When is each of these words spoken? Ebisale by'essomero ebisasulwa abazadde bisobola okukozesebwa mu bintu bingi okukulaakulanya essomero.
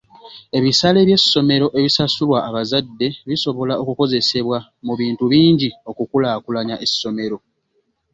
Ebisale 0.57 0.99
by'essomero 1.07 1.67
ebisasulwa 1.79 2.37
abazadde 2.49 3.07
bisobola 3.27 3.73
okukozesebwa 3.81 4.57
mu 4.85 4.93
bintu 4.99 5.23
bingi 5.31 5.69
okukulaakulanya 5.89 6.75
essomero. 6.85 7.37